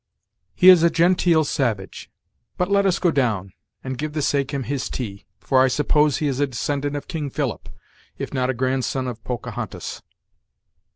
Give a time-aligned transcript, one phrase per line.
[0.55, 2.09] "He is a genteel savage;
[2.57, 3.53] but let us go down,
[3.83, 7.29] and give the sachem his tea; for I suppose he is a descendant of King
[7.29, 7.69] Philip,
[8.17, 10.01] if not a grandson of Pocahontas."